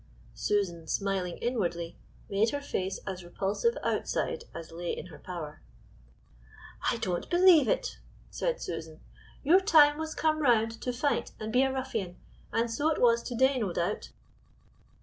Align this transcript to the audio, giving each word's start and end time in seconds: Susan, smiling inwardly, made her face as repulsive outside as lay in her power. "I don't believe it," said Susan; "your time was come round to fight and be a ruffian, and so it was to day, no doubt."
Susan, 0.33 0.87
smiling 0.87 1.37
inwardly, 1.43 1.95
made 2.27 2.49
her 2.49 2.59
face 2.59 2.99
as 3.05 3.23
repulsive 3.23 3.77
outside 3.83 4.45
as 4.51 4.71
lay 4.71 4.91
in 4.91 5.05
her 5.05 5.19
power. 5.19 5.61
"I 6.89 6.97
don't 6.97 7.29
believe 7.29 7.67
it," 7.67 7.99
said 8.31 8.59
Susan; 8.59 9.01
"your 9.43 9.59
time 9.59 9.99
was 9.99 10.15
come 10.15 10.39
round 10.41 10.81
to 10.81 10.91
fight 10.91 11.33
and 11.39 11.53
be 11.53 11.61
a 11.61 11.71
ruffian, 11.71 12.15
and 12.51 12.71
so 12.71 12.89
it 12.89 12.99
was 12.99 13.21
to 13.21 13.35
day, 13.35 13.59
no 13.59 13.73
doubt." 13.73 14.09